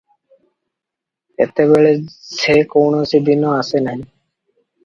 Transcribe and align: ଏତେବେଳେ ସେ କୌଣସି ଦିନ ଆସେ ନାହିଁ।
ଏତେବେଳେ 1.45 1.91
ସେ 2.39 2.57
କୌଣସି 2.73 3.23
ଦିନ 3.29 3.53
ଆସେ 3.59 3.83
ନାହିଁ। 3.91 4.05